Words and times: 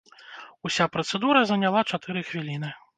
Уся 0.69 0.87
працэдура 0.97 1.45
заняла 1.53 1.87
чатыры 1.91 2.29
хвіліны. 2.35 2.79